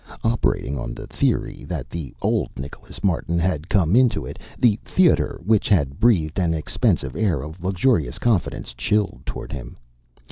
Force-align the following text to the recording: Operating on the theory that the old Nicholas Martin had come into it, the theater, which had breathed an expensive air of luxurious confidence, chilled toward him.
Operating 0.23 0.79
on 0.79 0.95
the 0.95 1.05
theory 1.05 1.63
that 1.65 1.87
the 1.91 2.15
old 2.23 2.49
Nicholas 2.57 3.03
Martin 3.03 3.37
had 3.37 3.69
come 3.69 3.95
into 3.95 4.25
it, 4.25 4.39
the 4.57 4.79
theater, 4.83 5.39
which 5.45 5.69
had 5.69 5.99
breathed 5.99 6.39
an 6.39 6.55
expensive 6.55 7.15
air 7.15 7.43
of 7.43 7.63
luxurious 7.63 8.17
confidence, 8.17 8.73
chilled 8.73 9.21
toward 9.27 9.51
him. 9.51 9.77